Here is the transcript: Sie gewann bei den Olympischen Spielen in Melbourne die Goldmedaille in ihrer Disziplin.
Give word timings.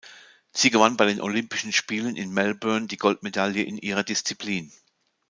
Sie 0.51 0.71
gewann 0.71 0.97
bei 0.97 1.05
den 1.05 1.21
Olympischen 1.21 1.73
Spielen 1.73 2.15
in 2.15 2.33
Melbourne 2.33 2.87
die 2.87 2.97
Goldmedaille 2.97 3.61
in 3.61 3.77
ihrer 3.77 4.01
Disziplin. 4.01 4.71